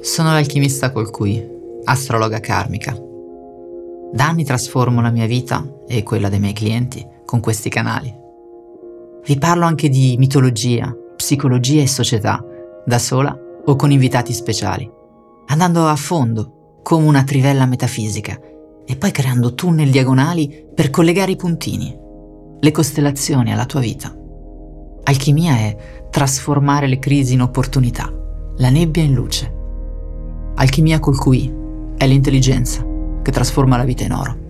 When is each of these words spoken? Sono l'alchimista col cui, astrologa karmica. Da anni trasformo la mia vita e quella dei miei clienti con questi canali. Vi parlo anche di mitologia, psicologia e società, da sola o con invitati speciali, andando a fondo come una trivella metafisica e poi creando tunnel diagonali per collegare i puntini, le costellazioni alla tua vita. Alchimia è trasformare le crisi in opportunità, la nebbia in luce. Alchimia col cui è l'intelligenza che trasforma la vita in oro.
Sono 0.00 0.30
l'alchimista 0.30 0.92
col 0.92 1.10
cui, 1.10 1.44
astrologa 1.84 2.38
karmica. 2.38 2.96
Da 4.12 4.28
anni 4.28 4.44
trasformo 4.44 5.00
la 5.00 5.10
mia 5.10 5.26
vita 5.26 5.66
e 5.88 6.04
quella 6.04 6.28
dei 6.28 6.38
miei 6.38 6.52
clienti 6.52 7.04
con 7.24 7.40
questi 7.40 7.68
canali. 7.68 8.14
Vi 9.24 9.38
parlo 9.38 9.64
anche 9.64 9.88
di 9.88 10.14
mitologia, 10.16 10.96
psicologia 11.16 11.82
e 11.82 11.88
società, 11.88 12.42
da 12.86 12.98
sola 12.98 13.36
o 13.64 13.74
con 13.74 13.90
invitati 13.90 14.32
speciali, 14.32 14.88
andando 15.46 15.86
a 15.86 15.96
fondo 15.96 16.80
come 16.82 17.06
una 17.06 17.24
trivella 17.24 17.66
metafisica 17.66 18.38
e 18.86 18.96
poi 18.96 19.10
creando 19.10 19.54
tunnel 19.54 19.90
diagonali 19.90 20.64
per 20.74 20.90
collegare 20.90 21.32
i 21.32 21.36
puntini, 21.36 21.94
le 22.60 22.70
costellazioni 22.70 23.52
alla 23.52 23.66
tua 23.66 23.80
vita. 23.80 24.16
Alchimia 25.02 25.56
è 25.56 25.76
trasformare 26.08 26.86
le 26.86 27.00
crisi 27.00 27.34
in 27.34 27.42
opportunità, 27.42 28.10
la 28.58 28.70
nebbia 28.70 29.02
in 29.02 29.12
luce. 29.12 29.56
Alchimia 30.60 30.98
col 30.98 31.16
cui 31.16 31.52
è 31.96 32.04
l'intelligenza 32.04 32.84
che 33.22 33.30
trasforma 33.30 33.76
la 33.76 33.84
vita 33.84 34.02
in 34.02 34.12
oro. 34.12 34.47